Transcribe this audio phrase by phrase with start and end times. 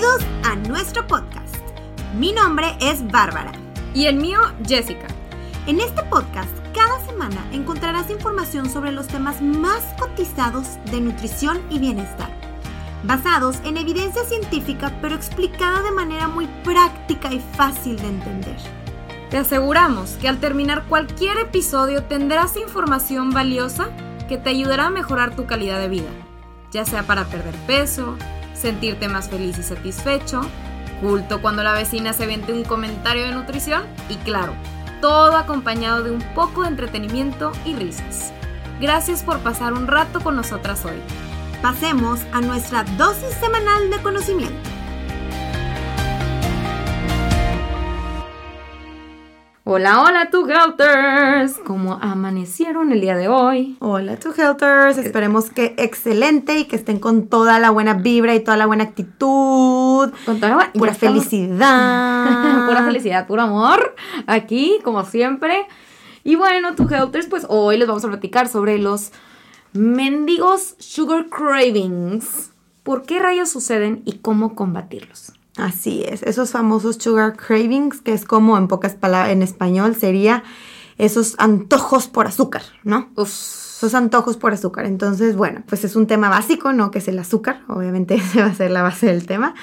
[0.00, 1.56] Bienvenidos a nuestro podcast.
[2.14, 3.52] Mi nombre es Bárbara.
[3.92, 5.06] Y el mío, Jessica.
[5.66, 11.80] En este podcast, cada semana encontrarás información sobre los temas más cotizados de nutrición y
[11.80, 12.30] bienestar,
[13.02, 18.56] basados en evidencia científica pero explicada de manera muy práctica y fácil de entender.
[19.28, 23.90] Te aseguramos que al terminar cualquier episodio tendrás información valiosa
[24.30, 26.10] que te ayudará a mejorar tu calidad de vida,
[26.72, 28.16] ya sea para perder peso,
[28.60, 30.42] sentirte más feliz y satisfecho,
[31.00, 34.52] culto cuando la vecina se vende un comentario de nutrición y claro,
[35.00, 38.32] todo acompañado de un poco de entretenimiento y risas.
[38.80, 41.00] Gracias por pasar un rato con nosotras hoy.
[41.62, 44.79] Pasemos a nuestra dosis semanal de conocimiento.
[49.72, 51.60] Hola, hola, tu Helters.
[51.64, 53.76] ¿Cómo amanecieron el día de hoy?
[53.78, 54.98] Hola, tu Helters.
[54.98, 58.82] Esperemos que excelente y que estén con toda la buena vibra y toda la buena
[58.82, 60.10] actitud.
[60.26, 62.66] Con toda la buena Pura felicidad.
[62.66, 63.94] Pura felicidad, puro amor.
[64.26, 65.68] Aquí, como siempre.
[66.24, 69.12] Y bueno, tu Helters, pues hoy les vamos a platicar sobre los
[69.72, 72.50] mendigos sugar cravings.
[72.82, 75.32] ¿Por qué rayos suceden y cómo combatirlos?
[75.56, 80.44] Así es, esos famosos sugar cravings, que es como en pocas palabras, en español sería
[80.96, 83.10] esos antojos por azúcar, ¿no?
[83.16, 84.86] Esos antojos por azúcar.
[84.86, 86.90] Entonces, bueno, pues es un tema básico, ¿no?
[86.90, 89.54] Que es el azúcar, obviamente ese va a ser la base del tema.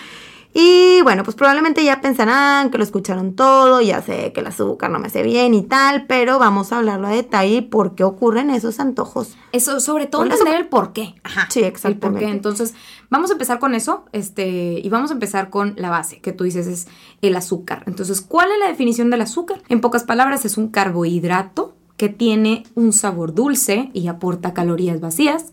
[0.54, 4.90] Y bueno, pues probablemente ya pensarán que lo escucharon todo, ya sé que el azúcar
[4.90, 8.50] no me hace bien y tal, pero vamos a hablarlo a detalle por qué ocurren
[8.50, 9.36] esos antojos.
[9.52, 11.16] Eso, sobre todo entender el por qué.
[11.24, 12.08] Ajá, sí, exactamente.
[12.08, 12.30] El por qué.
[12.30, 12.74] Entonces,
[13.10, 16.44] vamos a empezar con eso, este, y vamos a empezar con la base, que tú
[16.44, 16.88] dices es
[17.22, 17.84] el azúcar.
[17.86, 19.62] Entonces, ¿cuál es la definición del azúcar?
[19.70, 25.52] En pocas palabras, es un carbohidrato que tiene un sabor dulce y aporta calorías vacías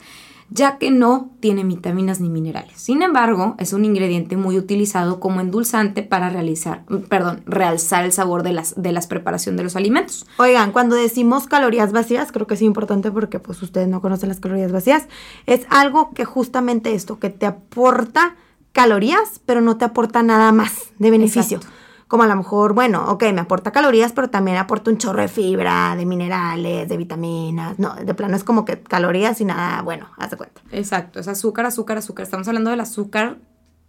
[0.50, 2.80] ya que no tiene vitaminas ni minerales.
[2.80, 8.42] Sin embargo, es un ingrediente muy utilizado como endulzante para realizar, perdón, realzar el sabor
[8.42, 10.26] de las, de las preparación de los alimentos.
[10.38, 14.40] Oigan, cuando decimos calorías vacías, creo que es importante porque pues ustedes no conocen las
[14.40, 15.08] calorías vacías,
[15.46, 18.36] es algo que justamente esto, que te aporta
[18.72, 21.60] calorías, pero no te aporta nada más de beneficio
[22.08, 25.28] como a lo mejor, bueno, ok, me aporta calorías, pero también aporta un chorro de
[25.28, 27.78] fibra, de minerales, de vitaminas.
[27.78, 30.60] No, de plano es como que calorías y nada, bueno, haz de cuenta.
[30.70, 32.24] Exacto, es azúcar, azúcar, azúcar.
[32.24, 33.38] Estamos hablando del azúcar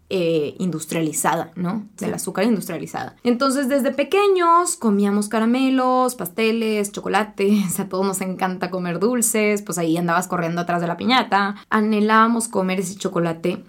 [0.10, 1.88] eh, industrializada, ¿no?
[1.98, 3.16] Del azúcar industrializada.
[3.24, 9.98] Entonces, desde pequeños comíamos caramelos, pasteles, chocolates, a todos nos encanta comer dulces, pues ahí
[9.98, 13.64] andabas corriendo atrás de la piñata, anhelábamos comer ese chocolate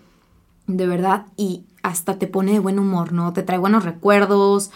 [0.66, 3.32] de verdad y hasta te pone de buen humor, ¿no?
[3.32, 4.72] Te trae buenos recuerdos,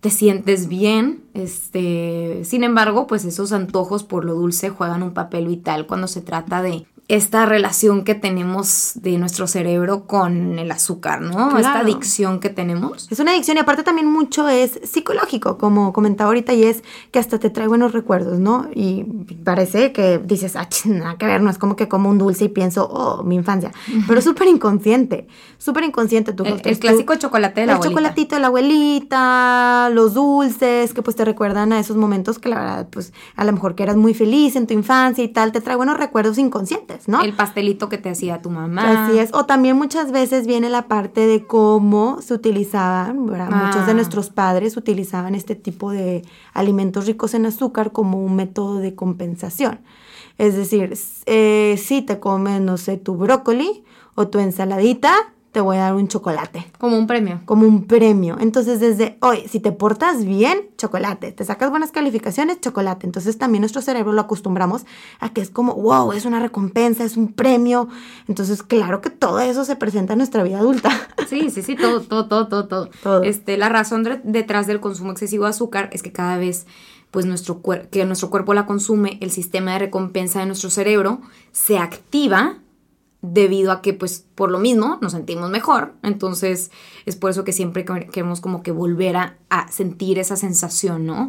[0.00, 1.22] te sientes bien.
[1.32, 6.20] Este, sin embargo, pues esos antojos por lo dulce juegan un papel vital cuando se
[6.20, 11.56] trata de esta relación que tenemos de nuestro cerebro con el azúcar, ¿no?
[11.56, 13.10] Esta adicción que tenemos.
[13.10, 17.18] Es una adicción y aparte también mucho es psicológico, como comentaba ahorita, y es que
[17.18, 18.68] hasta te trae buenos recuerdos, ¿no?
[18.74, 19.04] Y
[19.42, 22.48] parece que dices, ah, nada que ver, no es como que como un dulce y
[22.48, 23.72] pienso, oh, mi infancia,
[24.06, 25.26] pero súper inconsciente,
[25.56, 26.34] súper inconsciente.
[26.34, 27.88] Tú, el, el clásico chocolate de la el abuelita.
[27.88, 32.50] El chocolatito de la abuelita, los dulces, que pues te recuerdan a esos momentos que
[32.50, 35.52] la verdad, pues a lo mejor que eras muy feliz en tu infancia y tal,
[35.52, 36.97] te trae buenos recuerdos inconscientes.
[37.06, 37.22] ¿No?
[37.22, 39.06] El pastelito que te hacía tu mamá.
[39.06, 39.30] Así es.
[39.34, 43.94] O también muchas veces viene la parte de cómo se utilizaban, muchos de Ah.
[43.94, 46.22] nuestros padres utilizaban este tipo de
[46.54, 49.80] alimentos ricos en azúcar como un método de compensación.
[50.38, 50.94] Es decir,
[51.26, 53.84] eh, si te comes, no sé, tu brócoli
[54.14, 55.12] o tu ensaladita,
[55.58, 56.70] te voy a dar un chocolate.
[56.78, 57.40] Como un premio.
[57.44, 58.36] Como un premio.
[58.38, 61.32] Entonces, desde hoy, si te portas bien, chocolate.
[61.32, 63.06] Te sacas buenas calificaciones, chocolate.
[63.06, 64.86] Entonces, también nuestro cerebro lo acostumbramos
[65.18, 67.88] a que es como, wow, es una recompensa, es un premio.
[68.28, 70.90] Entonces, claro que todo eso se presenta en nuestra vida adulta.
[71.28, 72.90] Sí, sí, sí, todo, todo, todo, todo, todo.
[73.02, 73.22] Todo.
[73.24, 76.66] Este, la razón de- detrás del consumo excesivo de azúcar es que cada vez
[77.10, 81.78] pues nuestro que nuestro cuerpo la consume, el sistema de recompensa de nuestro cerebro se
[81.78, 82.58] activa
[83.20, 85.94] debido a que pues por lo mismo nos sentimos mejor.
[86.02, 86.70] Entonces
[87.06, 89.36] es por eso que siempre que- queremos como que volver a,
[89.70, 91.28] sentir esa sensación, ¿no?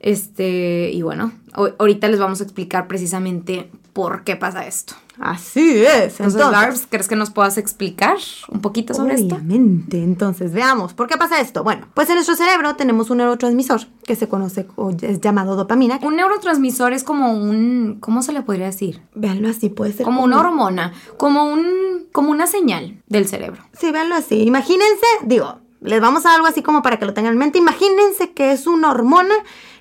[0.00, 4.94] Este, y bueno, ho- ahorita les vamos a explicar precisamente por qué pasa esto.
[5.18, 6.20] Así es.
[6.20, 8.16] Entonces, Barbs, ¿crees que nos puedas explicar
[8.48, 9.34] un poquito sobre esto?
[9.36, 10.02] Obviamente.
[10.02, 11.62] Entonces, veamos, ¿por qué pasa esto?
[11.62, 15.98] Bueno, pues en nuestro cerebro tenemos un neurotransmisor que se conoce o es llamado dopamina.
[16.02, 19.02] Un neurotransmisor es como un, ¿cómo se le podría decir?
[19.14, 23.62] Véanlo así, puede ser Como una hormona, como un, como una señal del cerebro.
[23.78, 24.42] Sí, véanlo así.
[24.42, 27.58] Imagínense, digo, les vamos a algo así como para que lo tengan en mente.
[27.58, 29.34] Imagínense que es una hormona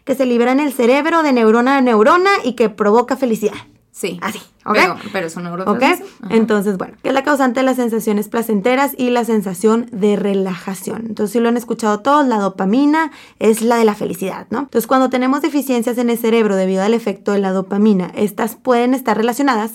[0.03, 3.55] que se libera en el cerebro de neurona a neurona y que provoca felicidad.
[4.01, 4.17] Sí.
[4.19, 4.73] Así, ¿ok?
[4.73, 6.07] Pero, pero es un neurotransmisor.
[6.23, 6.31] ¿Ok?
[6.31, 11.05] Entonces, bueno, ¿qué es la causante de las sensaciones placenteras y la sensación de relajación?
[11.05, 14.61] Entonces, si lo han escuchado todos, la dopamina es la de la felicidad, ¿no?
[14.61, 18.95] Entonces, cuando tenemos deficiencias en el cerebro debido al efecto de la dopamina, estas pueden
[18.95, 19.73] estar relacionadas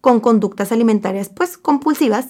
[0.00, 2.26] con conductas alimentarias, pues, compulsivas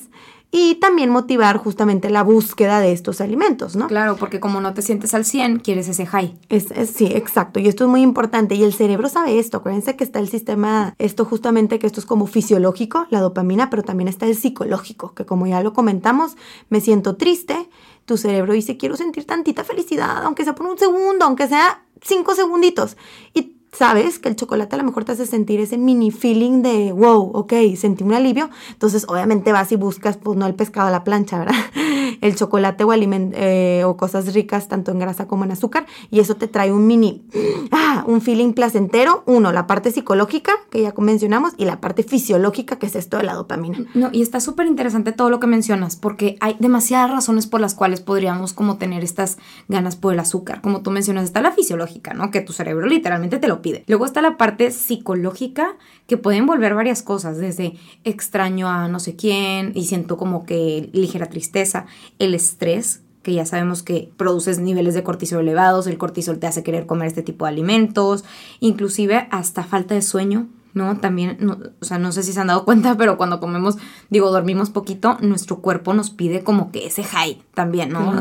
[0.51, 3.87] y también motivar justamente la búsqueda de estos alimentos, ¿no?
[3.87, 6.39] Claro, porque como no te sientes al 100, quieres ese high.
[6.49, 7.61] Es, sí, exacto.
[7.61, 8.55] Y esto es muy importante.
[8.55, 9.59] Y el cerebro sabe esto.
[9.59, 13.83] Acuérdense que está el sistema, esto justamente que esto es como fisiológico, la dopamina, pero
[13.83, 16.37] también está el psicológico, que como ya lo comentamos,
[16.71, 17.69] me siento triste.
[18.07, 22.35] Tu cerebro dice, quiero sentir tantita felicidad, aunque sea por un segundo, aunque sea cinco
[22.35, 22.97] segunditos.
[23.35, 26.91] Y sabes que el chocolate a lo mejor te hace sentir ese mini feeling de,
[26.91, 28.51] wow, ok, sentí un alivio.
[28.73, 31.55] Entonces, obviamente vas y buscas, pues no el pescado a la plancha, ¿verdad?
[32.21, 35.87] El chocolate o, eh, o cosas ricas, tanto en grasa como en azúcar.
[36.11, 37.23] Y eso te trae un mini,
[37.71, 39.23] ah, un feeling placentero.
[39.27, 43.23] Uno, la parte psicológica, que ya mencionamos, y la parte fisiológica, que es esto de
[43.23, 43.79] la dopamina.
[43.95, 47.75] No, y está súper interesante todo lo que mencionas, porque hay demasiadas razones por las
[47.75, 49.39] cuales podríamos como tener estas
[49.69, 50.61] ganas por el azúcar.
[50.61, 52.33] Como tú mencionas, está la fisiológica, ¿no?
[52.33, 53.68] Que tu cerebro literalmente te lo pide.
[53.87, 55.77] Luego está la parte psicológica
[56.07, 57.75] que puede envolver varias cosas, desde
[58.05, 61.87] extraño a no sé quién y siento como que ligera tristeza,
[62.19, 66.63] el estrés, que ya sabemos que produces niveles de cortisol elevados, el cortisol te hace
[66.63, 68.25] querer comer este tipo de alimentos,
[68.61, 70.97] inclusive hasta falta de sueño, ¿no?
[70.97, 71.37] También,
[71.81, 73.77] o sea, no sé si se han dado cuenta, pero cuando comemos,
[74.09, 78.15] digo, dormimos poquito, nuestro cuerpo nos pide como que ese high también, ¿no?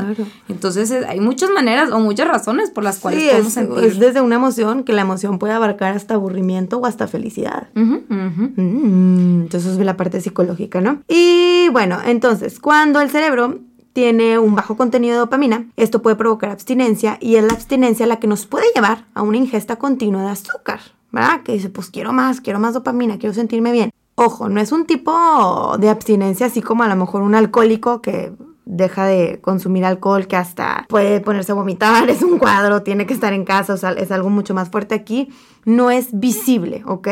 [0.50, 3.84] Entonces hay muchas maneras o muchas razones por las cuales podemos es, sentir.
[3.86, 7.70] Es desde una emoción que la emoción puede abarcar hasta aburrimiento o hasta felicidad.
[7.76, 11.04] Mm, entonces es la parte psicológica, ¿no?
[11.08, 13.60] Y bueno, entonces, cuando el cerebro
[13.94, 18.20] tiene un bajo contenido de dopamina, esto puede provocar abstinencia y es la abstinencia la
[18.20, 20.80] que nos puede llevar a una ingesta continua de azúcar.
[21.12, 21.42] ¿Verdad?
[21.44, 23.92] Que dice, pues quiero más, quiero más dopamina, quiero sentirme bien.
[24.16, 28.34] Ojo, no es un tipo de abstinencia así como a lo mejor un alcohólico que
[28.66, 33.14] deja de consumir alcohol, que hasta puede ponerse a vomitar, es un cuadro, tiene que
[33.14, 35.30] estar en casa, o es algo mucho más fuerte aquí.
[35.66, 37.08] No es visible, ¿ok?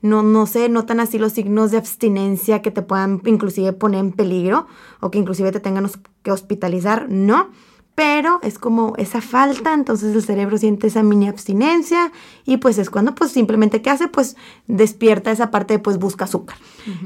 [0.00, 4.12] No, no se notan así los signos de abstinencia que te puedan inclusive poner en
[4.12, 4.66] peligro
[5.00, 5.90] o que inclusive te tengan
[6.22, 7.48] que hospitalizar, no
[7.94, 12.10] pero es como esa falta, entonces el cerebro siente esa mini abstinencia
[12.44, 14.08] y pues es cuando pues simplemente ¿qué hace?
[14.08, 14.36] Pues
[14.66, 16.56] despierta esa parte de pues busca azúcar.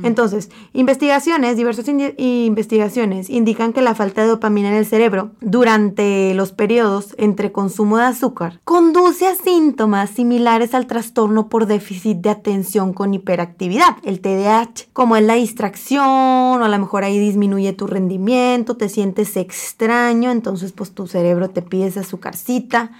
[0.02, 1.86] Entonces, investigaciones, diversas
[2.16, 7.98] investigaciones indican que la falta de dopamina en el cerebro durante los periodos entre consumo
[7.98, 14.20] de azúcar conduce a síntomas similares al trastorno por déficit de atención con hiperactividad, el
[14.20, 19.36] TDAH, como es la distracción o a lo mejor ahí disminuye tu rendimiento, te sientes
[19.36, 22.92] extraño, entonces pues tu cerebro te pide esa azúcarcita,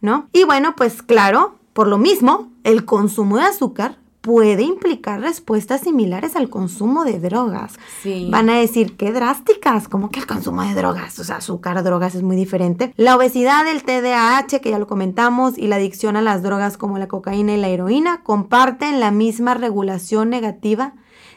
[0.00, 0.28] ¿no?
[0.32, 6.34] Y bueno, pues claro, por lo mismo, el consumo de azúcar puede implicar respuestas similares
[6.34, 7.74] al consumo de drogas.
[8.02, 8.26] Sí.
[8.28, 12.16] Van a decir, qué drásticas, como que el consumo de drogas, o sea, azúcar, drogas
[12.16, 12.92] es muy diferente.
[12.96, 16.98] La obesidad, el TDAH, que ya lo comentamos, y la adicción a las drogas como
[16.98, 20.94] la cocaína y la heroína comparten la misma regulación negativa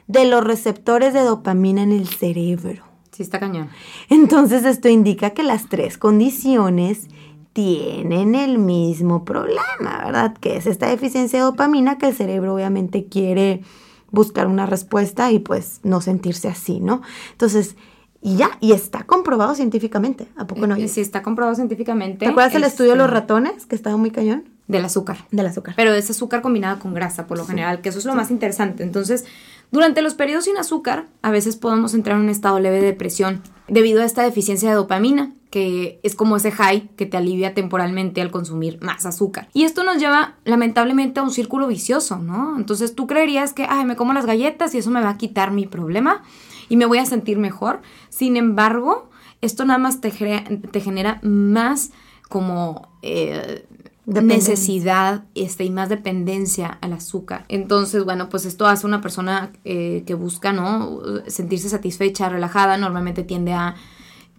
[0.07, 2.88] de los receptores de dopamina en el cerebro.
[3.19, 3.68] Sí, está cañón.
[4.07, 7.10] Entonces esto indica que las tres condiciones
[7.51, 10.38] tienen el mismo problema, ¿verdad?
[10.38, 13.62] Que es esta deficiencia de dopamina que el cerebro obviamente quiere
[14.10, 17.01] buscar una respuesta y pues no sentirse así, ¿no?
[17.32, 17.75] Entonces,
[18.22, 20.77] y ya, y está comprobado científicamente, ¿a poco no?
[20.77, 22.20] Eh, sí, está comprobado científicamente.
[22.20, 24.46] ¿Te acuerdas del estudio de los este, ratones que estaba muy cañón?
[24.70, 25.25] Del azúcar.
[25.32, 25.74] Del azúcar.
[25.75, 28.84] Pero es azúcar combinada con grasa, por lo general, que eso es lo más interesante.
[28.84, 29.25] Entonces,
[29.71, 33.43] durante los periodos sin azúcar, a veces podemos entrar en un estado leve de depresión
[33.67, 38.21] debido a esta deficiencia de dopamina, que es como ese high que te alivia temporalmente
[38.21, 39.47] al consumir más azúcar.
[39.53, 42.57] Y esto nos lleva lamentablemente a un círculo vicioso, ¿no?
[42.57, 45.51] Entonces tú creerías que, ay, me como las galletas y eso me va a quitar
[45.51, 46.23] mi problema
[46.67, 47.81] y me voy a sentir mejor.
[48.09, 49.09] Sin embargo,
[49.41, 51.91] esto nada más te, genera más
[52.27, 52.89] como...
[53.01, 53.65] Eh,
[54.10, 57.46] necesidad este, y más dependencia al azúcar.
[57.48, 61.01] Entonces, bueno, pues esto hace una persona eh, que busca, ¿no?
[61.28, 63.75] Sentirse satisfecha, relajada, normalmente tiende a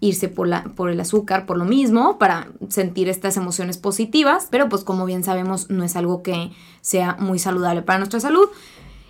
[0.01, 4.69] irse por, la, por el azúcar por lo mismo, para sentir estas emociones positivas, pero
[4.69, 6.51] pues como bien sabemos no es algo que
[6.81, 8.49] sea muy saludable para nuestra salud.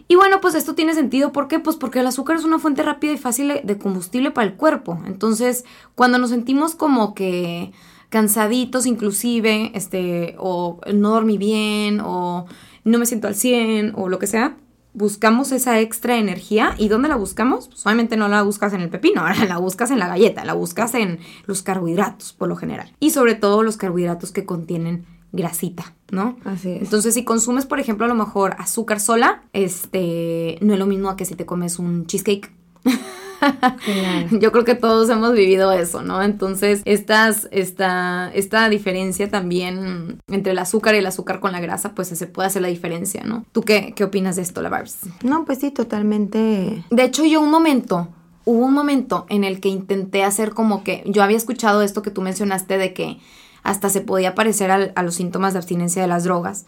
[0.08, 1.60] Y bueno, pues esto tiene sentido, ¿por qué?
[1.60, 4.98] Pues porque el azúcar es una fuente rápida y fácil de combustible para el cuerpo.
[5.06, 5.64] Entonces,
[5.94, 7.72] cuando nos sentimos como que
[8.10, 12.46] cansaditos inclusive, este, o no dormí bien, o
[12.84, 14.56] no me siento al 100, o lo que sea,
[14.92, 16.74] buscamos esa extra energía.
[16.76, 17.68] ¿Y dónde la buscamos?
[17.68, 20.54] Pues obviamente no la buscas en el pepino, ahora la buscas en la galleta, la
[20.54, 22.92] buscas en los carbohidratos por lo general.
[23.00, 26.36] Y sobre todo los carbohidratos que contienen grasita, ¿no?
[26.44, 26.82] Así es.
[26.82, 31.08] Entonces, si consumes, por ejemplo, a lo mejor azúcar sola, este, no es lo mismo
[31.08, 32.50] a que si te comes un cheesecake.
[34.30, 36.22] Yo creo que todos hemos vivido eso, ¿no?
[36.22, 41.94] Entonces, estas, esta, esta diferencia también entre el azúcar y el azúcar con la grasa,
[41.94, 43.44] pues se puede hacer la diferencia, ¿no?
[43.52, 44.98] ¿Tú qué, qué opinas de esto, la Barbs?
[45.22, 46.84] No, pues sí, totalmente.
[46.90, 48.08] De hecho, yo un momento,
[48.44, 52.10] hubo un momento en el que intenté hacer como que, yo había escuchado esto que
[52.10, 53.18] tú mencionaste de que
[53.62, 56.66] hasta se podía parecer a los síntomas de abstinencia de las drogas.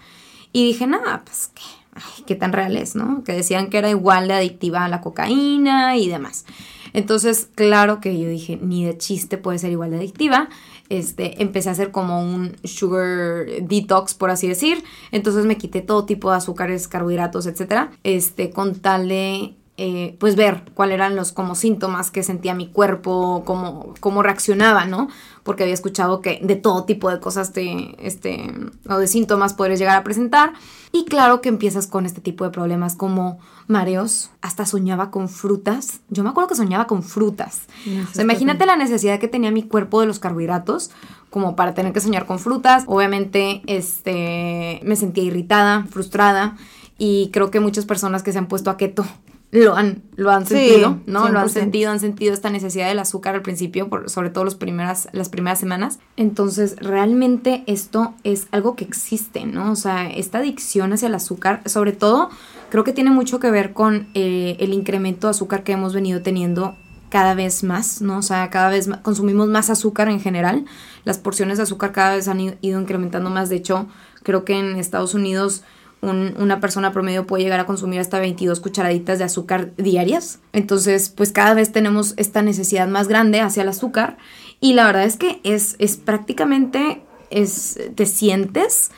[0.52, 1.62] Y dije, nada, pues qué,
[1.93, 3.23] ay, qué tan real es, ¿no?
[3.25, 6.45] Que decían que era igual de adictiva a la cocaína y demás.
[6.93, 10.49] Entonces, claro que yo dije, ni de chiste puede ser igual de adictiva.
[10.89, 14.85] Este, empecé a hacer como un sugar detox, por así decir.
[15.11, 17.93] Entonces me quité todo tipo de azúcares, carbohidratos, etcétera.
[18.05, 22.69] Este, con tal de eh, pues ver cuáles eran los como síntomas que sentía mi
[22.69, 25.09] cuerpo, cómo, cómo reaccionaba, ¿no?
[25.43, 28.55] Porque había escuchado que de todo tipo de cosas de, este,
[28.89, 30.53] o de síntomas podrías llegar a presentar.
[30.93, 35.99] Y claro que empiezas con este tipo de problemas como mareos, hasta soñaba con frutas.
[36.11, 37.62] Yo me acuerdo que soñaba con frutas.
[38.09, 40.93] o sea, imagínate la necesidad que tenía mi cuerpo de los carbohidratos
[41.29, 42.85] como para tener que soñar con frutas.
[42.87, 46.57] Obviamente, este, me sentía irritada, frustrada
[46.99, 49.05] y creo que muchas personas que se han puesto a keto
[49.52, 51.28] lo han, lo han sentido, ¿no?
[51.28, 54.54] Lo han sentido, han sentido esta necesidad del azúcar al principio, por, sobre todo los
[54.54, 55.99] primeras, las primeras semanas.
[56.16, 59.71] Entonces, realmente esto es algo que existe, ¿no?
[59.71, 62.30] O sea, esta adicción hacia el azúcar, sobre todo,
[62.71, 66.23] creo que tiene mucho que ver con eh, el incremento de azúcar que hemos venido
[66.23, 66.75] teniendo
[67.11, 68.16] cada vez más, ¿no?
[68.16, 70.64] O sea, cada vez consumimos más azúcar en general.
[71.04, 73.50] Las porciones de azúcar cada vez han ido incrementando más.
[73.50, 73.87] De hecho,
[74.23, 75.62] creo que en Estados Unidos
[76.02, 80.40] una persona promedio puede llegar a consumir hasta 22 cucharaditas de azúcar diarias.
[80.52, 84.18] Entonces, pues cada vez tenemos esta necesidad más grande hacia el azúcar
[84.61, 88.90] y la verdad es que es, es prácticamente, es, te sientes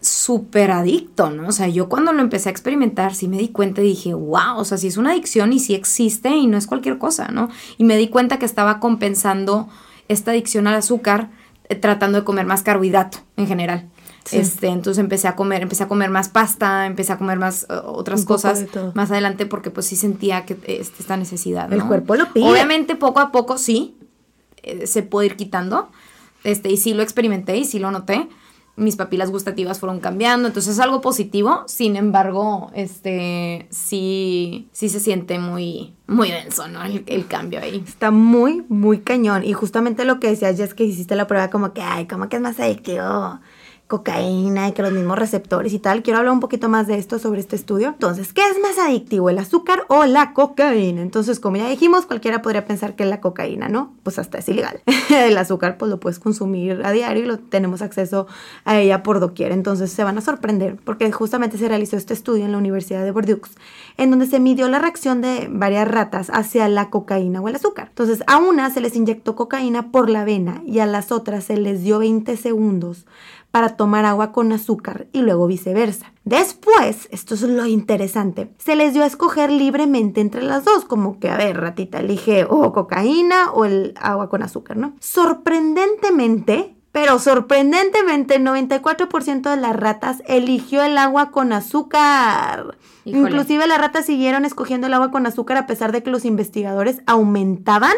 [0.00, 1.48] súper adicto, ¿no?
[1.48, 4.58] O sea, yo cuando lo empecé a experimentar sí me di cuenta y dije, wow,
[4.58, 7.48] o sea, sí es una adicción y sí existe y no es cualquier cosa, ¿no?
[7.78, 9.68] Y me di cuenta que estaba compensando
[10.06, 11.30] esta adicción al azúcar
[11.68, 13.88] eh, tratando de comer más carbohidrato en general.
[14.32, 17.86] Este, entonces empecé a comer, empecé a comer más pasta, empecé a comer más uh,
[17.86, 21.72] otras cosas más adelante porque pues sí sentía que este, esta necesidad.
[21.72, 22.44] El cuerpo lo pide.
[22.44, 23.96] Obviamente poco a poco sí
[24.62, 25.88] eh, se puede ir quitando.
[26.44, 28.28] Este, y sí lo experimenté y sí lo noté.
[28.76, 31.64] Mis papilas gustativas fueron cambiando, entonces es algo positivo.
[31.66, 36.84] Sin embargo, este sí, sí se siente muy, muy denso, ¿no?
[36.84, 37.82] El, el, cambio ahí.
[37.84, 39.44] Está muy, muy cañón.
[39.44, 42.28] Y justamente lo que decías ya es que hiciste la prueba como que, ay, como
[42.28, 43.40] que es más adictivo
[43.88, 46.02] cocaína y que los mismos receptores y tal.
[46.02, 47.88] Quiero hablar un poquito más de esto sobre este estudio.
[47.88, 51.00] Entonces, ¿qué es más adictivo, el azúcar o la cocaína?
[51.00, 53.94] Entonces, como ya dijimos, cualquiera podría pensar que la cocaína, ¿no?
[54.02, 54.82] Pues hasta es ilegal.
[55.10, 58.26] el azúcar pues lo puedes consumir a diario y lo tenemos acceso
[58.66, 59.52] a ella por doquier.
[59.52, 63.10] Entonces, se van a sorprender porque justamente se realizó este estudio en la Universidad de
[63.10, 63.50] Bordeaux
[63.96, 67.88] en donde se midió la reacción de varias ratas hacia la cocaína o el azúcar.
[67.88, 71.56] Entonces, a una se les inyectó cocaína por la vena y a las otras se
[71.56, 73.06] les dio 20 segundos
[73.58, 76.12] para tomar agua con azúcar y luego viceversa.
[76.22, 81.18] Después, esto es lo interesante, se les dio a escoger libremente entre las dos, como
[81.18, 84.94] que, a ver, ratita, elige o cocaína o el agua con azúcar, ¿no?
[85.00, 92.78] Sorprendentemente, pero sorprendentemente, 94% de las ratas eligió el agua con azúcar.
[93.04, 97.00] Inclusive las ratas siguieron escogiendo el agua con azúcar a pesar de que los investigadores
[97.06, 97.96] aumentaban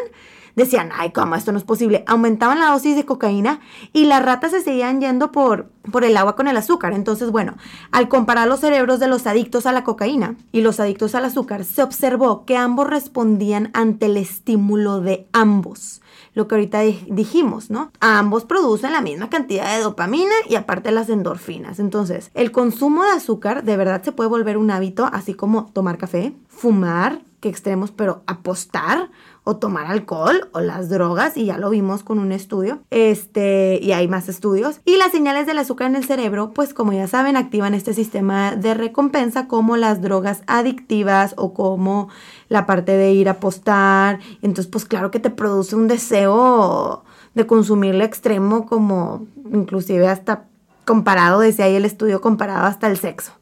[0.57, 1.35] decían, ay, ¿cómo?
[1.35, 2.05] Esto no es posible.
[2.07, 3.61] Aumentaban la dosis de cocaína
[3.93, 6.93] y las ratas se seguían yendo por, por el agua con el azúcar.
[6.93, 7.57] Entonces, bueno,
[7.91, 11.65] al comparar los cerebros de los adictos a la cocaína y los adictos al azúcar,
[11.65, 16.01] se observó que ambos respondían ante el estímulo de ambos.
[16.35, 17.91] Lo que ahorita dijimos, ¿no?
[18.01, 21.81] Ambos producen la misma cantidad de dopamina y aparte las endorfinas.
[21.81, 25.99] Entonces, el consumo de azúcar de verdad se puede volver un hábito, así como tomar
[25.99, 29.11] café, fumar, que extremos, pero apostar
[29.45, 33.93] o tomar alcohol o las drogas y ya lo vimos con un estudio este y
[33.93, 34.81] hay más estudios.
[34.85, 38.55] Y las señales del azúcar en el cerebro pues como ya saben activan este sistema
[38.57, 42.09] de recompensa como las drogas adictivas o como
[42.49, 44.21] la parte de ir a apostar.
[44.43, 47.05] Entonces pues claro que te produce un deseo
[47.35, 50.45] de consumirlo extremo como inclusive hasta
[50.85, 53.33] comparado decía ahí el estudio comparado hasta el sexo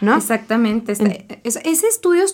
[0.00, 0.16] ¿no?
[0.16, 0.92] Exactamente.
[0.92, 2.24] Este, ese estudio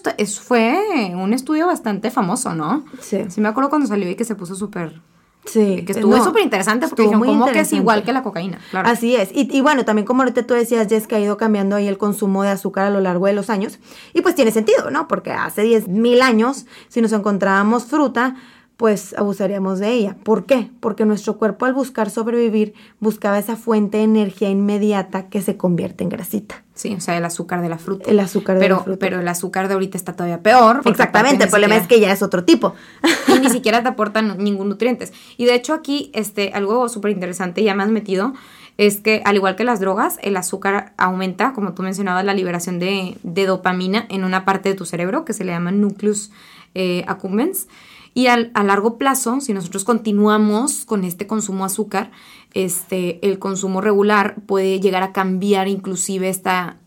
[0.42, 2.85] fue un estudio bastante famoso, ¿no?
[3.00, 3.25] Sí.
[3.28, 5.00] Sí me acuerdo cuando salió y que se puso súper...
[5.45, 5.83] Sí.
[5.85, 8.61] Que estuvo súper interesante porque dijeron, ¿cómo que es igual que la cocaína?
[8.71, 8.88] Claro.
[8.88, 9.31] Así es.
[9.33, 11.99] Y, y, bueno, también como ahorita tú decías, Jess, que ha ido cambiando ahí el
[11.99, 13.81] consumo de azúcar a lo largo de los años.
[14.14, 15.09] Y pues tiene sentido, ¿no?
[15.09, 18.37] Porque hace 10 mil años, si nos encontrábamos fruta,
[18.76, 20.16] pues abusaríamos de ella.
[20.25, 20.71] ¿Por qué?
[20.81, 26.04] Porque nuestro cuerpo al buscar sobrevivir buscaba esa fuente de energía inmediata que se convierte
[26.04, 26.62] en grasita.
[26.74, 28.10] Sí, o sea, el azúcar de la fruta.
[28.10, 28.98] El azúcar de la fruta.
[28.98, 30.80] Pero el azúcar de ahorita está todavía peor.
[30.86, 32.74] Exactamente, el problema es que ya es otro tipo.
[33.28, 35.12] Y ni siquiera te aportan ningún nutrientes.
[35.36, 38.32] Y de hecho aquí, este, algo súper interesante, ya me has metido,
[38.78, 42.78] es que al igual que las drogas, el azúcar aumenta, como tú mencionabas, la liberación
[42.78, 46.30] de, dopamina en una parte de tu cerebro que se le llama nucleus
[46.74, 47.68] eh, accumbens.
[48.14, 52.10] Y a largo plazo, si nosotros continuamos con este consumo de azúcar,
[52.54, 56.78] este, el consumo regular puede llegar a cambiar inclusive esta,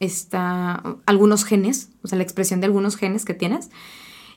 [1.05, 3.69] algunos genes, o sea, la expresión de algunos genes que tienes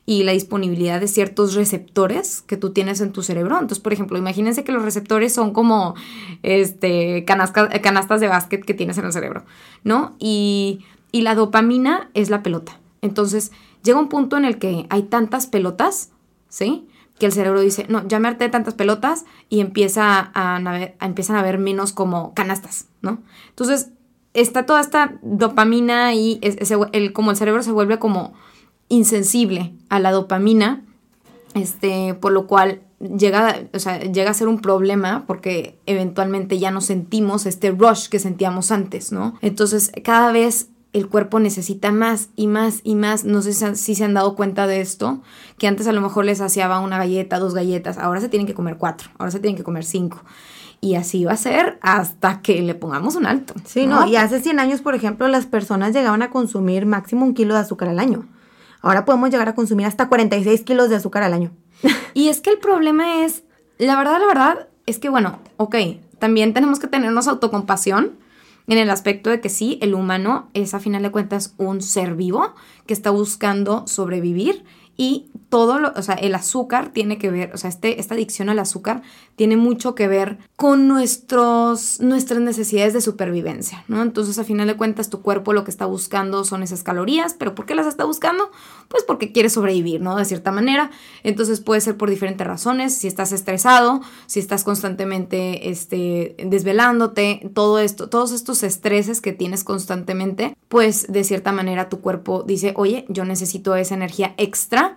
[0.06, 3.54] y la disponibilidad de ciertos receptores que tú tienes en tu cerebro.
[3.56, 5.94] Entonces, por ejemplo, imagínense que los receptores son como
[6.42, 9.44] este, canastas de básquet que tienes en el cerebro,
[9.84, 10.16] ¿no?
[10.18, 12.80] Y, y la dopamina es la pelota.
[13.02, 13.52] Entonces,
[13.84, 16.10] llega un punto en el que hay tantas pelotas
[16.48, 16.88] ¿sí?
[17.18, 20.60] Que el cerebro dice, no, ya me harté tantas pelotas y empieza a,
[21.00, 23.18] empiezan a ver menos como canastas, ¿no?
[23.50, 23.90] Entonces,
[24.34, 26.40] está toda esta dopamina y
[26.92, 28.34] el, como el cerebro se vuelve como
[28.88, 30.84] insensible a la dopamina,
[31.54, 36.70] este, por lo cual llega, o sea, llega a ser un problema porque eventualmente ya
[36.70, 39.34] no sentimos este rush que sentíamos antes, ¿no?
[39.40, 43.24] Entonces, cada vez el cuerpo necesita más y más y más.
[43.24, 45.22] No sé si se han dado cuenta de esto,
[45.58, 48.54] que antes a lo mejor les hacía una galleta, dos galletas, ahora se tienen que
[48.54, 50.22] comer cuatro, ahora se tienen que comer cinco.
[50.80, 53.54] Y así va a ser hasta que le pongamos un alto.
[53.64, 57.34] Sí, no, y hace 100 años, por ejemplo, las personas llegaban a consumir máximo un
[57.34, 58.26] kilo de azúcar al año.
[58.80, 61.50] Ahora podemos llegar a consumir hasta 46 kilos de azúcar al año.
[62.14, 63.44] Y es que el problema es,
[63.78, 65.76] la verdad, la verdad, es que bueno, ok,
[66.18, 68.16] también tenemos que tenernos autocompasión
[68.74, 72.14] en el aspecto de que sí, el humano es a final de cuentas un ser
[72.14, 72.54] vivo
[72.86, 74.64] que está buscando sobrevivir
[75.00, 78.50] y todo, lo, o sea, el azúcar tiene que ver, o sea, este, esta adicción
[78.50, 79.02] al azúcar
[79.36, 84.02] tiene mucho que ver con nuestros, nuestras necesidades de supervivencia, ¿no?
[84.02, 87.54] Entonces, a final de cuentas, tu cuerpo lo que está buscando son esas calorías, pero
[87.54, 88.50] ¿por qué las está buscando?
[88.88, 90.16] Pues porque quiere sobrevivir, ¿no?
[90.16, 90.90] De cierta manera.
[91.22, 97.78] Entonces, puede ser por diferentes razones, si estás estresado, si estás constantemente este, desvelándote, todo
[97.78, 103.06] esto, todos estos estreses que tienes constantemente, pues de cierta manera tu cuerpo dice, oye,
[103.08, 104.87] yo necesito esa energía extra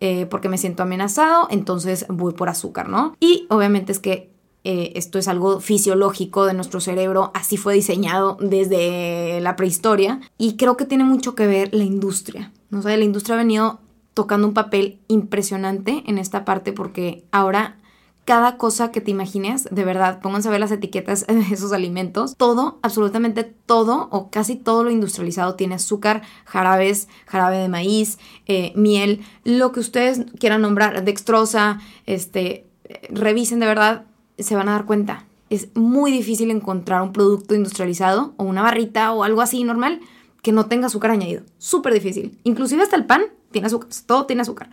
[0.00, 3.16] eh, porque me siento amenazado, entonces voy por azúcar, ¿no?
[3.20, 4.30] Y obviamente es que
[4.64, 10.56] eh, esto es algo fisiológico de nuestro cerebro, así fue diseñado desde la prehistoria y
[10.56, 12.80] creo que tiene mucho que ver la industria, ¿no?
[12.80, 13.80] O la industria ha venido
[14.14, 17.76] tocando un papel impresionante en esta parte porque ahora
[18.24, 22.36] cada cosa que te imagines, de verdad, pónganse a ver las etiquetas de esos alimentos.
[22.36, 28.72] Todo, absolutamente todo o casi todo lo industrializado tiene azúcar, jarabes, jarabe de maíz, eh,
[28.74, 32.66] miel, lo que ustedes quieran nombrar, dextrosa, este,
[33.10, 34.04] revisen de verdad,
[34.38, 35.26] se van a dar cuenta.
[35.50, 40.00] Es muy difícil encontrar un producto industrializado o una barrita o algo así normal
[40.42, 41.42] que no tenga azúcar añadido.
[41.58, 42.38] Súper difícil.
[42.44, 44.70] Inclusive hasta el pan tiene azúcar, todo tiene azúcar.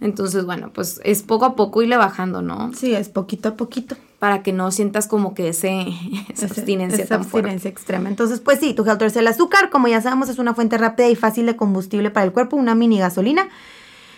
[0.00, 2.72] Entonces, bueno, pues es poco a poco irle bajando, ¿no?
[2.72, 3.96] Sí, es poquito a poquito.
[4.20, 5.86] Para que no sientas como que ese,
[6.28, 8.08] esa abstinencia esa abstinencia extrema.
[8.08, 11.16] Entonces, pues sí, tu es el azúcar, como ya sabemos, es una fuente rápida y
[11.16, 13.48] fácil de combustible para el cuerpo, una mini gasolina.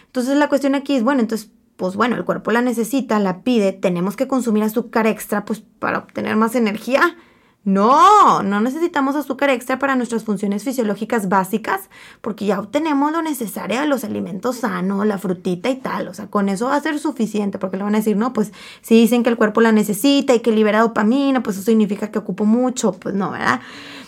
[0.07, 3.73] Entonces, la cuestión aquí es, bueno, entonces, pues bueno, el cuerpo la necesita, la pide,
[3.73, 7.17] tenemos que consumir azúcar extra, pues para obtener más energía.
[7.63, 11.91] No, no necesitamos azúcar extra para nuestras funciones fisiológicas básicas
[12.23, 16.09] porque ya obtenemos lo necesario de los alimentos sanos, la frutita y tal.
[16.09, 18.53] O sea, con eso va a ser suficiente porque le van a decir, no, pues
[18.81, 22.19] si dicen que el cuerpo la necesita y que libera dopamina, pues eso significa que
[22.19, 22.93] ocupo mucho.
[22.93, 23.61] Pues no, ¿verdad?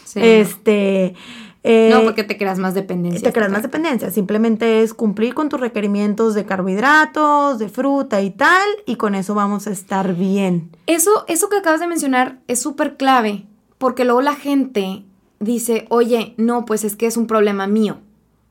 [0.04, 0.20] Sí.
[0.22, 1.14] Este...
[1.64, 3.22] Eh, no, porque te creas más dependencia.
[3.22, 4.10] Te creas más dependencia.
[4.10, 9.34] Simplemente es cumplir con tus requerimientos de carbohidratos, de fruta y tal, y con eso
[9.34, 10.70] vamos a estar bien.
[10.86, 13.46] Eso, eso que acabas de mencionar es súper clave,
[13.78, 15.04] porque luego la gente
[15.38, 17.98] dice, oye, no, pues es que es un problema mío,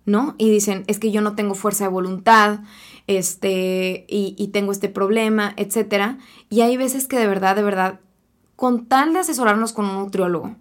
[0.06, 0.36] ¿no?
[0.38, 2.62] Y dicen, es que yo no tengo fuerza de voluntad,
[3.08, 6.18] este, y, y tengo este problema, etcétera.
[6.50, 8.00] Y hay veces que de verdad, de verdad,
[8.56, 10.56] con tal de asesorarnos con un nutriólogo,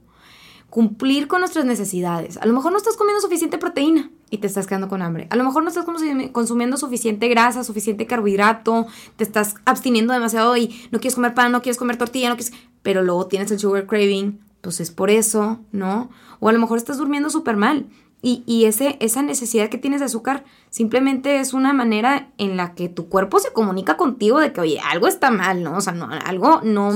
[0.70, 2.36] cumplir con nuestras necesidades.
[2.38, 5.26] A lo mejor no estás comiendo suficiente proteína y te estás quedando con hambre.
[5.30, 5.84] A lo mejor no estás
[6.32, 11.60] consumiendo suficiente grasa, suficiente carbohidrato, te estás absteniendo demasiado y no quieres comer pan, no
[11.60, 12.54] quieres comer tortilla, no quieres...
[12.82, 16.08] Pero luego tienes el sugar craving, pues es por eso, ¿no?
[16.38, 17.86] O a lo mejor estás durmiendo súper mal.
[18.22, 22.74] Y, y ese, esa necesidad que tienes de azúcar simplemente es una manera en la
[22.74, 25.76] que tu cuerpo se comunica contigo de que, oye, algo está mal, ¿no?
[25.76, 26.92] O sea, no, algo no,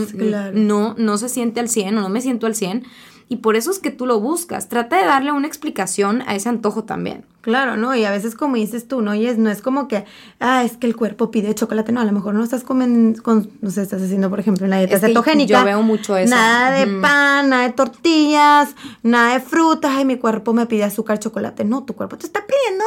[0.52, 2.84] no, no se siente al 100 o no me siento al 100
[3.28, 4.68] y por eso es que tú lo buscas.
[4.68, 7.24] Trata de darle una explicación a ese antojo también.
[7.44, 7.94] Claro, ¿no?
[7.94, 9.14] Y a veces como dices tú, ¿no?
[9.14, 10.06] Y es, no es como que,
[10.40, 11.92] ah, es que el cuerpo pide chocolate.
[11.92, 14.78] No, a lo mejor no estás comiendo, con, no sé, estás haciendo, por ejemplo, una
[14.78, 15.58] dieta cetogénica.
[15.58, 16.34] Yo veo mucho eso.
[16.34, 19.92] Nada de pan, nada de tortillas, nada de frutas.
[19.94, 21.66] Ay, mi cuerpo me pide azúcar, chocolate.
[21.66, 22.84] No, tu cuerpo te está pidiendo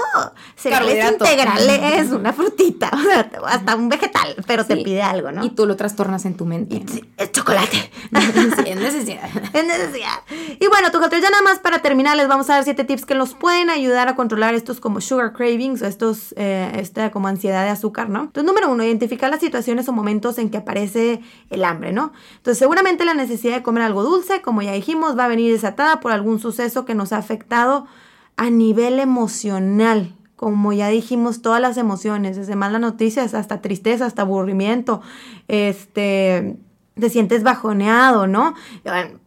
[0.56, 5.46] cereales integrales, una frutita, o sea, hasta un vegetal, pero te pide algo, ¿no?
[5.46, 6.84] Y tú lo trastornas en tu mente.
[7.18, 7.78] es chocolate.
[8.12, 9.30] sí, es necesidad.
[9.54, 10.18] es necesidad.
[10.60, 13.14] Y bueno, tu ya nada más para terminar, les vamos a dar siete tips que
[13.14, 17.64] nos pueden ayudar a controlar estos como sugar cravings o estos, eh, esta como ansiedad
[17.64, 18.22] de azúcar, ¿no?
[18.22, 22.12] Entonces, número uno, identificar las situaciones o momentos en que aparece el hambre, ¿no?
[22.38, 26.00] Entonces, seguramente la necesidad de comer algo dulce, como ya dijimos, va a venir desatada
[26.00, 27.88] por algún suceso que nos ha afectado
[28.36, 34.22] a nivel emocional, como ya dijimos, todas las emociones, desde malas noticias hasta tristeza, hasta
[34.22, 35.02] aburrimiento,
[35.48, 36.58] este,
[37.00, 38.54] te sientes bajoneado, ¿no?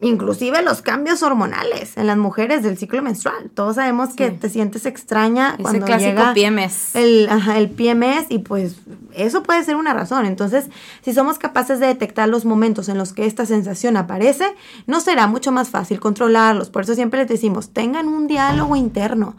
[0.01, 3.51] Inclusive los cambios hormonales en las mujeres del ciclo menstrual.
[3.55, 6.95] Todos sabemos que te sientes extraña Ese cuando clásico llega PMS.
[6.95, 8.77] El, el PMS y pues
[9.15, 10.27] eso puede ser una razón.
[10.27, 10.71] Entonces,
[11.03, 14.55] si somos capaces de detectar los momentos en los que esta sensación aparece,
[14.87, 16.71] no será mucho más fácil controlarlos.
[16.71, 19.37] Por eso siempre les decimos, tengan un diálogo interno.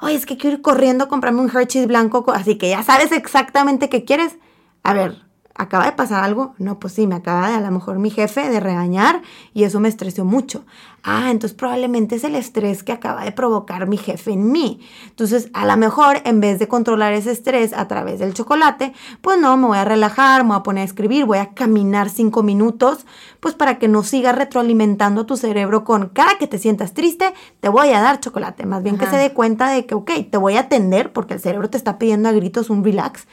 [0.00, 3.10] Oye, es que quiero ir corriendo a comprarme un Hershey's blanco, así que ya sabes
[3.12, 4.36] exactamente qué quieres.
[4.84, 5.27] A ver,
[5.60, 6.54] ¿Acaba de pasar algo?
[6.58, 9.80] No, pues sí, me acaba de a lo mejor mi jefe de regañar y eso
[9.80, 10.64] me estresó mucho.
[11.02, 14.80] Ah, entonces probablemente es el estrés que acaba de provocar mi jefe en mí.
[15.06, 19.40] Entonces, a lo mejor en vez de controlar ese estrés a través del chocolate, pues
[19.40, 22.44] no, me voy a relajar, me voy a poner a escribir, voy a caminar cinco
[22.44, 23.04] minutos,
[23.40, 27.68] pues para que no siga retroalimentando tu cerebro con cada que te sientas triste, te
[27.68, 28.64] voy a dar chocolate.
[28.64, 31.40] Más bien que se dé cuenta de que, ok, te voy a atender porque el
[31.40, 33.26] cerebro te está pidiendo a gritos un relax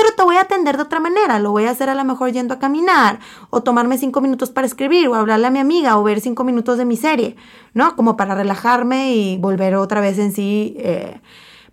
[0.00, 1.38] pero te voy a atender de otra manera.
[1.38, 4.66] Lo voy a hacer a lo mejor yendo a caminar o tomarme cinco minutos para
[4.66, 7.36] escribir o hablarle a mi amiga o ver cinco minutos de mi serie,
[7.74, 7.96] ¿no?
[7.96, 10.74] Como para relajarme y volver otra vez en sí.
[10.78, 11.20] Eh,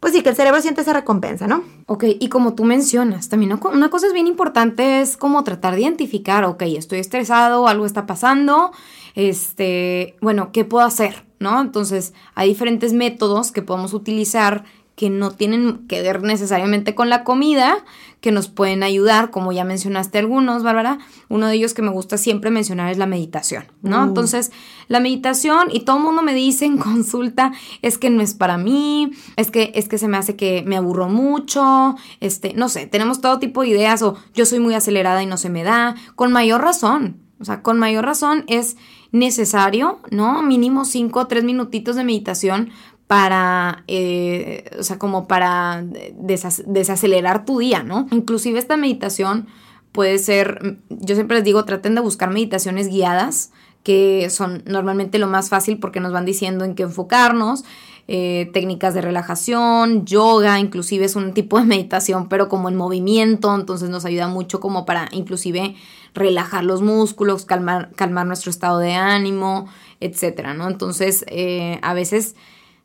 [0.02, 1.63] pues sí, que el cerebro siente esa recompensa, ¿no?
[1.86, 5.82] Ok, y como tú mencionas, también una cosa es bien importante es como tratar de
[5.82, 8.72] identificar, ok, estoy estresado, algo está pasando,
[9.16, 11.26] este, bueno, ¿qué puedo hacer?
[11.40, 11.62] ¿No?
[11.62, 14.66] Entonces, hay diferentes métodos que podemos utilizar
[14.97, 17.86] que no tienen que ver necesariamente con la comida,
[18.19, 20.97] que nos pueden ayudar, como ya mencionaste algunos, Bárbara.
[21.29, 24.01] Uno de ellos que me gusta siempre mencionar es la meditación, ¿no?
[24.01, 24.07] Uh.
[24.07, 24.51] Entonces,
[24.88, 28.57] la meditación, y todo el mundo me dice en consulta, es que no es para
[28.57, 32.88] mí, es que, es que se me hace que me aburro mucho, este, no sé,
[32.88, 35.93] tenemos todo tipo de ideas, o yo soy muy acelerada y no se me da,
[36.15, 37.21] con mayor razón.
[37.39, 38.77] O sea, con mayor razón es
[39.12, 40.41] necesario, ¿no?
[40.41, 42.71] Mínimo cinco o tres minutitos de meditación
[43.08, 45.84] para, eh, o sea, como para
[46.17, 48.08] desacelerar tu día, ¿no?
[48.12, 49.48] Inclusive esta meditación
[49.93, 53.52] puede ser, yo siempre les digo, traten de buscar meditaciones guiadas,
[53.84, 57.63] que son normalmente lo más fácil porque nos van diciendo en qué enfocarnos,
[58.10, 63.56] eh, técnicas de relajación, yoga, inclusive es un tipo de meditación, pero como en movimiento,
[63.56, 65.76] entonces nos ayuda mucho como para inclusive
[66.13, 69.67] relajar los músculos, calmar, calmar nuestro estado de ánimo,
[70.02, 70.67] etcétera, ¿no?
[70.67, 72.36] Entonces, eh, a veces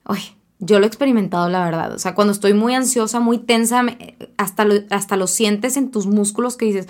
[0.05, 1.93] Ay, yo lo he experimentado, la verdad.
[1.93, 3.85] O sea, cuando estoy muy ansiosa, muy tensa,
[4.37, 6.87] hasta, lo, hasta lo sientes en tus músculos que dices,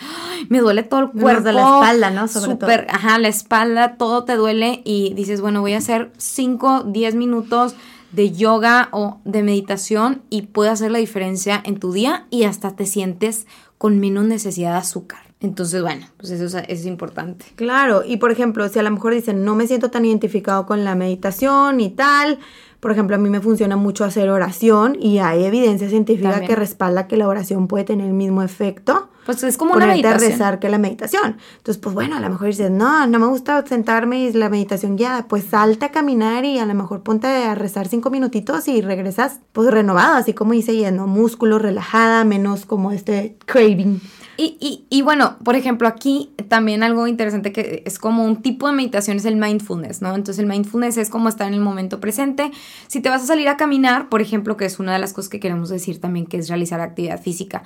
[0.51, 1.51] me duele todo el cuerpo.
[1.53, 2.29] la espalda, ¿no?
[2.29, 6.85] Sobre super, Ajá, la espalda, todo te duele y dices, bueno, voy a hacer 5,
[6.89, 7.75] 10 minutos
[8.13, 12.77] de yoga o de meditación y puede hacer la diferencia en tu día y hasta
[12.77, 13.47] te sientes
[13.79, 15.21] con menos necesidad de azúcar.
[15.41, 17.47] Entonces, bueno, pues eso es, es, importante.
[17.57, 20.85] Claro, y por ejemplo, si a lo mejor dicen, no me siento tan identificado con
[20.85, 22.39] la meditación y tal,
[22.83, 27.07] por ejemplo, a mí me funciona mucho hacer oración y hay evidencia científica que respalda
[27.07, 29.09] que la oración puede tener el mismo efecto.
[29.25, 30.33] Pues es como una meditación.
[30.33, 31.37] rezar que la meditación.
[31.59, 34.97] Entonces, pues bueno, a lo mejor dices, no, no me gusta sentarme y la meditación
[34.97, 35.29] guiada.
[35.29, 39.39] Pues salte a caminar y a lo mejor ponte a rezar cinco minutitos y regresas
[39.53, 44.01] pues renovado, así como dice lleno músculo, relajada, menos como este craving.
[44.37, 48.73] Y, y, bueno, por ejemplo, aquí también algo interesante que es como un tipo de
[48.73, 50.15] meditación es el mindfulness, ¿no?
[50.15, 52.51] Entonces el mindfulness es como estar en el momento presente.
[52.89, 55.29] Si te vas a salir a caminar, por ejemplo, que es una de las cosas
[55.29, 57.63] que queremos decir también, que es realizar actividad física,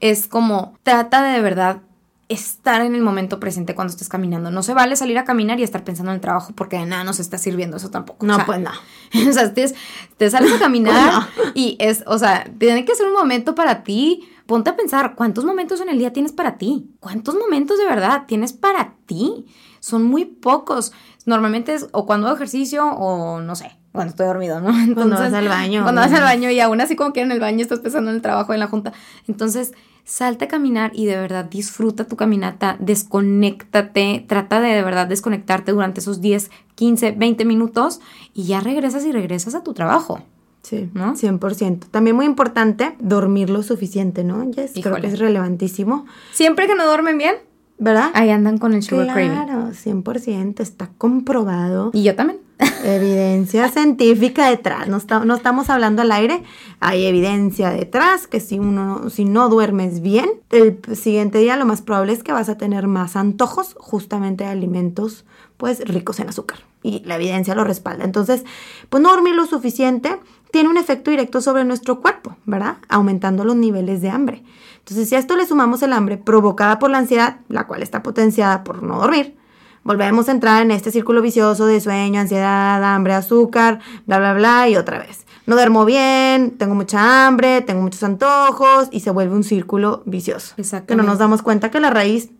[0.00, 1.80] es como trata de de verdad
[2.28, 4.52] estar en el momento presente cuando estés caminando.
[4.52, 7.02] No se vale salir a caminar y estar pensando en el trabajo porque de nada
[7.02, 8.24] nos está sirviendo eso tampoco.
[8.24, 8.70] No, pues no.
[9.28, 9.74] o sea, te,
[10.16, 14.28] te sales a caminar y es, o sea, tiene que ser un momento para ti
[14.50, 16.90] ponte a pensar, ¿cuántos momentos en el día tienes para ti?
[16.98, 19.46] ¿Cuántos momentos de verdad tienes para ti?
[19.78, 20.92] Son muy pocos.
[21.24, 24.70] Normalmente es o cuando hago ejercicio o no sé, cuando estoy dormido, ¿no?
[24.70, 25.84] Entonces, cuando vas al baño.
[25.84, 28.16] Cuando vas al baño y aún así como que en el baño estás pensando en
[28.16, 28.92] el trabajo en la junta.
[29.28, 35.06] Entonces, salte a caminar y de verdad disfruta tu caminata, desconéctate, trata de de verdad
[35.06, 38.00] desconectarte durante esos 10, 15, 20 minutos
[38.34, 40.24] y ya regresas y regresas a tu trabajo.
[40.70, 41.16] Sí, ¿no?
[41.16, 41.86] 100%.
[41.90, 44.48] También muy importante dormir lo suficiente, ¿no?
[44.52, 46.06] Yes, creo que es relevantísimo.
[46.30, 47.34] Siempre que no duermen bien,
[47.78, 48.12] ¿verdad?
[48.14, 49.32] Ahí andan con el sugar craving.
[49.32, 51.90] Claro, 100%, está comprobado.
[51.92, 52.38] Y yo también.
[52.84, 56.44] Evidencia científica detrás, no, no, estamos hablando al aire,
[56.78, 61.82] hay evidencia detrás que si uno si no duermes bien, el siguiente día lo más
[61.82, 65.24] probable es que vas a tener más antojos justamente de alimentos
[65.56, 68.04] pues ricos en azúcar y la evidencia lo respalda.
[68.04, 68.44] Entonces,
[68.88, 70.18] pues no dormir lo suficiente
[70.52, 72.76] tiene un efecto directo sobre nuestro cuerpo, ¿verdad?
[72.88, 74.42] Aumentando los niveles de hambre.
[74.78, 78.02] Entonces, si a esto le sumamos el hambre provocada por la ansiedad, la cual está
[78.02, 79.36] potenciada por no dormir,
[79.84, 84.68] volvemos a entrar en este círculo vicioso de sueño, ansiedad, hambre, azúcar, bla, bla, bla,
[84.68, 85.26] y otra vez.
[85.46, 90.54] No duermo bien, tengo mucha hambre, tengo muchos antojos y se vuelve un círculo vicioso.
[90.86, 92.30] Que no nos damos cuenta que la raíz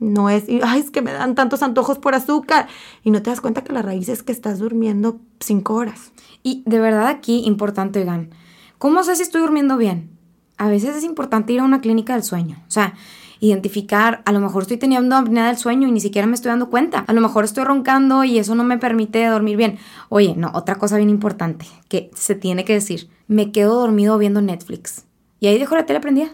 [0.00, 2.66] no es, ay, es que me dan tantos antojos por azúcar.
[3.04, 6.12] Y no te das cuenta que la raíz es que estás durmiendo cinco horas.
[6.42, 8.30] Y de verdad aquí, importante, oigan,
[8.78, 10.10] ¿cómo sé si estoy durmiendo bien?
[10.56, 12.56] A veces es importante ir a una clínica del sueño.
[12.66, 12.94] O sea,
[13.40, 16.70] identificar, a lo mejor estoy teniendo apnea del sueño y ni siquiera me estoy dando
[16.70, 17.00] cuenta.
[17.00, 19.78] A lo mejor estoy roncando y eso no me permite dormir bien.
[20.08, 24.40] Oye, no, otra cosa bien importante que se tiene que decir, me quedo dormido viendo
[24.40, 25.04] Netflix.
[25.40, 26.30] Y ahí dejo la tele prendida.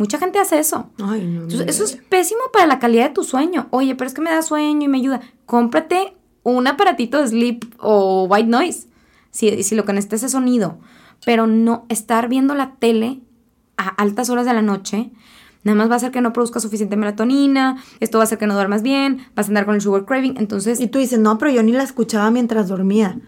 [0.00, 0.90] Mucha gente hace eso.
[1.02, 3.68] Ay, no, eso es pésimo para la calidad de tu sueño.
[3.70, 5.20] Oye, pero es que me da sueño y me ayuda.
[5.46, 8.88] Cómprate un aparatito de sleep o white noise.
[9.30, 10.78] Si, si lo que necesitas es sonido.
[11.24, 13.20] Pero no estar viendo la tele
[13.76, 15.12] a altas horas de la noche
[15.62, 18.46] Nada más va a hacer que no produzca suficiente melatonina, esto va a hacer que
[18.46, 20.80] no duermas bien, vas a andar con el sugar craving, entonces...
[20.80, 23.18] Y tú dices, no, pero yo ni la escuchaba mientras dormía,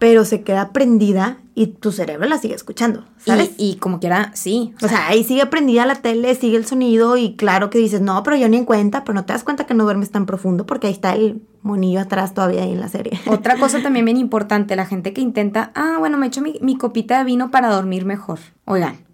[0.00, 3.50] pero se queda prendida y tu cerebro la sigue escuchando, ¿sabes?
[3.58, 4.72] Y, como quiera, sí.
[4.82, 8.22] O, sea, ahí sigue prendida la tele, sigue el sonido y claro que dices, no,
[8.22, 10.64] pero yo ni en cuenta, pero no te das cuenta que no duermes tan profundo
[10.64, 13.20] porque ahí está el monillo atrás todavía ahí en la serie.
[13.26, 16.78] Otra cosa también bien importante, la gente que intenta, ah, bueno, me echo mi, mi
[16.78, 18.38] copita de vino para dormir mejor.
[18.64, 19.04] Oigan,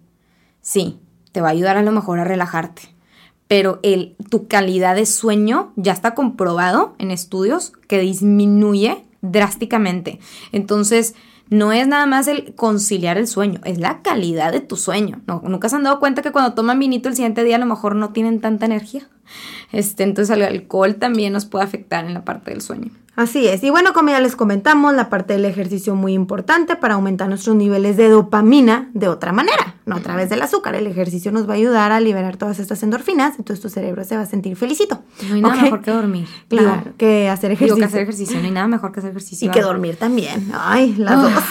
[0.61, 1.01] sí,
[1.33, 2.95] te va a ayudar a lo mejor a relajarte.
[3.49, 10.19] Pero el, tu calidad de sueño ya está comprobado en estudios que disminuye drásticamente.
[10.51, 11.15] Entonces,
[11.49, 15.21] no es nada más el conciliar el sueño, es la calidad de tu sueño.
[15.27, 17.65] No, Nunca se han dado cuenta que cuando toman vinito el siguiente día a lo
[17.65, 19.07] mejor no tienen tanta energía.
[19.71, 22.91] Este, entonces el alcohol también nos puede afectar en la parte del sueño.
[23.17, 23.63] Así es.
[23.63, 27.55] Y bueno, como ya les comentamos, la parte del ejercicio muy importante para aumentar nuestros
[27.55, 30.75] niveles de dopamina de otra manera, no a través del azúcar.
[30.75, 34.15] El ejercicio nos va a ayudar a liberar todas estas endorfinas, entonces tu cerebro se
[34.15, 35.01] va a sentir felicito.
[35.27, 36.27] No hay nada mejor que dormir.
[36.47, 37.75] Claro, que hacer ejercicio.
[37.75, 39.49] Digo, que hacer ejercicio, no hay nada mejor que hacer ejercicio.
[39.49, 40.51] Y que dormir también.
[40.53, 41.43] Ay, las dos.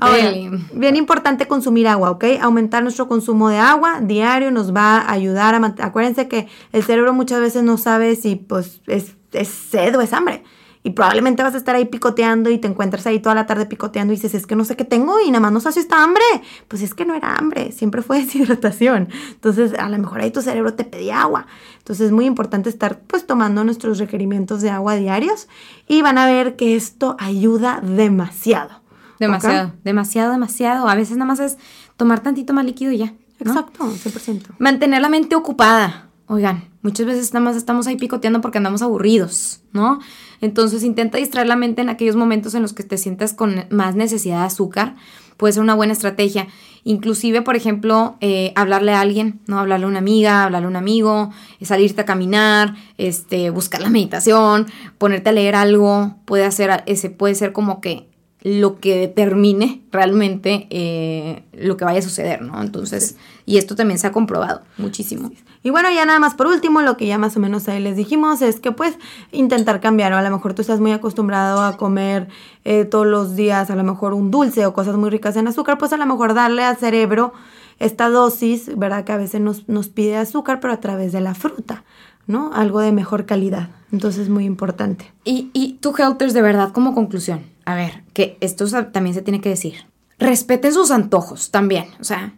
[0.72, 2.24] bien importante consumir agua, ¿ok?
[2.40, 5.74] Aumentar nuestro consumo de agua diario nos va a ayudar a...
[5.84, 10.12] Acuérdense que el cerebro muchas veces no sabe si pues es, es sed o es
[10.12, 10.44] hambre
[10.82, 14.12] y probablemente vas a estar ahí picoteando y te encuentras ahí toda la tarde picoteando
[14.12, 16.02] y dices, es que no sé qué tengo y nada más no sé si está
[16.02, 16.22] hambre.
[16.68, 19.08] Pues es que no era hambre, siempre fue deshidratación.
[19.30, 21.46] Entonces, a lo mejor ahí tu cerebro te pedía agua.
[21.78, 25.48] Entonces, es muy importante estar pues tomando nuestros requerimientos de agua diarios
[25.86, 28.82] y van a ver que esto ayuda demasiado.
[29.18, 30.88] Demasiado, demasiado, demasiado.
[30.88, 31.58] A veces nada más es
[31.96, 33.14] tomar tantito más líquido y ya.
[33.40, 34.56] Exacto, 100%.
[34.58, 36.07] Mantener la mente ocupada.
[36.30, 39.98] Oigan, muchas veces nada más estamos ahí picoteando porque andamos aburridos, ¿no?
[40.42, 43.94] Entonces intenta distraer la mente en aquellos momentos en los que te sientas con más
[43.94, 44.94] necesidad de azúcar.
[45.38, 46.46] Puede ser una buena estrategia.
[46.84, 49.58] Inclusive, por ejemplo, eh, hablarle a alguien, ¿no?
[49.58, 51.30] Hablarle a una amiga, hablarle a un amigo,
[51.62, 54.66] salirte a caminar, este, buscar la meditación,
[54.98, 58.08] ponerte a leer algo, puede hacer, ese, puede ser como que
[58.42, 62.60] lo que determine realmente eh, lo que vaya a suceder, ¿no?
[62.62, 63.16] Entonces,
[63.48, 65.32] y esto también se ha comprobado muchísimo.
[65.62, 67.96] Y bueno, ya nada más por último, lo que ya más o menos ahí les
[67.96, 68.98] dijimos es que pues
[69.32, 72.28] intentar cambiar, o a lo mejor tú estás muy acostumbrado a comer
[72.66, 75.78] eh, todos los días, a lo mejor un dulce o cosas muy ricas en azúcar,
[75.78, 77.32] pues a lo mejor darle al cerebro
[77.78, 79.04] esta dosis, ¿verdad?
[79.04, 81.84] Que a veces nos, nos pide azúcar, pero a través de la fruta.
[82.26, 82.50] ¿no?
[82.52, 83.70] Algo de mejor calidad.
[83.90, 85.10] Entonces es muy importante.
[85.24, 89.40] Y, y tú, Helters, de verdad, como conclusión, a ver, que esto también se tiene
[89.40, 89.86] que decir.
[90.18, 91.86] Respeten sus antojos también.
[91.98, 92.34] O sea,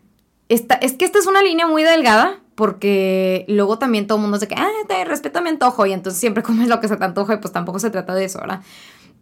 [0.51, 4.49] es que esta es una línea muy delgada porque luego también todo el mundo se
[4.49, 7.35] que, ah, te respeto mi antojo y entonces siempre comes lo que se te antoja
[7.35, 8.61] y pues tampoco se trata de eso, ¿verdad?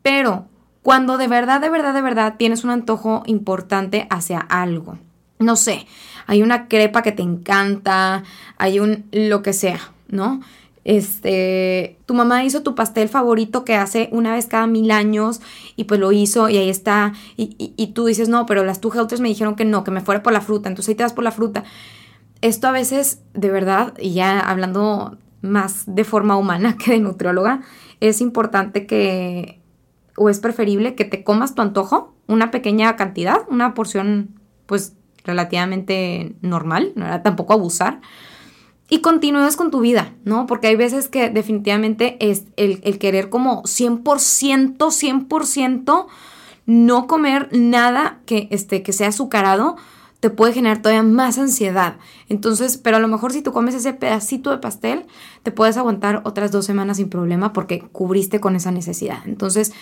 [0.03, 0.47] Pero
[0.83, 4.99] cuando de verdad, de verdad, de verdad tienes un antojo importante hacia algo,
[5.39, 5.87] no sé,
[6.27, 8.25] hay una crepa que te encanta,
[8.57, 10.41] hay un lo que sea, ¿no?
[10.85, 15.41] Este, tu mamá hizo tu pastel favorito que hace una vez cada mil años
[15.77, 18.93] y pues lo hizo y ahí está y, y, tú dices, no, pero las two
[18.93, 21.13] helters me dijeron que no, que me fuera por la fruta, entonces ahí te das
[21.13, 21.65] por la fruta.
[22.41, 27.63] Esto a veces, de verdad, y ya hablando más de forma humana que de nutrióloga,
[28.01, 29.61] es importante que,
[30.17, 36.37] o es preferible que te comas tu antojo, una pequeña cantidad, una porción pues relativamente
[36.43, 38.01] normal, no era tampoco abusar,
[38.91, 40.47] y continúes con tu vida, ¿no?
[40.47, 46.07] Porque hay veces que definitivamente es el, querer como 100%, 100%
[46.67, 49.77] no comer nada que, este, que sea azucarado,
[50.21, 51.97] te puede generar todavía más ansiedad.
[52.29, 55.07] Entonces, pero a lo mejor si tú comes ese pedacito de pastel,
[55.43, 59.19] te puedes aguantar otras dos semanas sin problema porque cubriste con esa necesidad.
[59.27, 59.73] Entonces,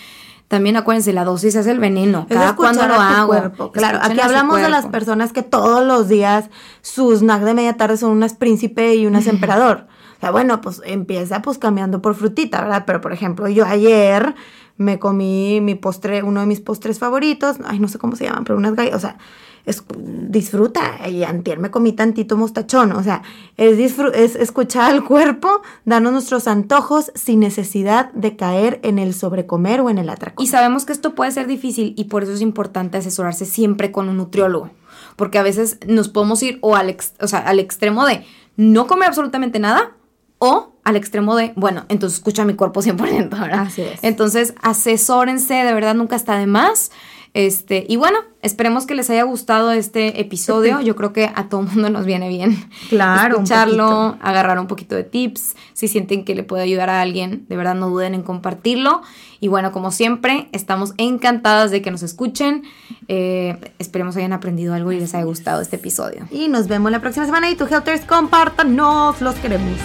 [0.48, 2.26] también acuérdense, la dosis es el veneno.
[2.28, 3.72] Cada cuando lo hago.
[3.72, 6.50] Claro, aquí hablamos de las personas que todos los días
[6.82, 9.88] sus snack de media tarde son unas príncipe y unas emperador.
[10.16, 12.84] O sea, bueno, pues empieza pues cambiando por frutita, ¿verdad?
[12.86, 14.34] Pero por ejemplo, yo ayer
[14.76, 18.44] me comí mi postre, uno de mis postres favoritos, ay, no sé cómo se llaman,
[18.44, 19.18] pero unas galletas, o sea,
[19.66, 19.84] es,
[20.28, 21.08] disfruta.
[21.08, 22.92] Y antier me comí tantito mostachón.
[22.92, 23.22] O sea,
[23.56, 29.80] es, es escuchar al cuerpo, darnos nuestros antojos sin necesidad de caer en el sobrecomer
[29.80, 30.42] o en el atraco.
[30.42, 34.08] Y sabemos que esto puede ser difícil y por eso es importante asesorarse siempre con
[34.08, 34.70] un nutriólogo.
[35.16, 38.24] Porque a veces nos podemos ir o al, o sea, al extremo de
[38.56, 39.92] no comer absolutamente nada
[40.38, 43.60] o al extremo de, bueno, entonces escucha mi cuerpo 100%, ¿verdad?
[43.60, 43.98] Así es.
[44.02, 46.92] Entonces, asesórense, de verdad nunca está de más.
[47.36, 50.80] Este, y bueno, esperemos que les haya gustado este episodio.
[50.84, 52.56] Yo creo que a todo mundo nos viene bien.
[52.88, 53.34] Claro.
[53.34, 55.54] Escucharlo, agarrar un poquito de tips.
[55.74, 59.02] Si sienten que le puede ayudar a alguien, de verdad no duden en compartirlo.
[59.38, 62.62] Y bueno, como siempre, estamos encantadas de que nos escuchen.
[63.06, 66.26] Eh, esperemos hayan aprendido algo y les haya gustado este episodio.
[66.30, 67.50] Y nos vemos la próxima semana.
[67.50, 69.78] Y tu Helters, compártanos, los queremos.